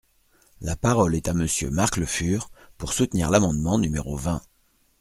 La 0.61 0.75
parole 0.75 1.13
est 1.13 1.27
à 1.27 1.33
Monsieur 1.35 1.69
Marc 1.69 1.97
Le 1.97 2.07
Fur, 2.07 2.49
pour 2.79 2.91
soutenir 2.91 3.29
l’amendement 3.29 3.77
numéro 3.77 4.17
vingt. 4.17 4.41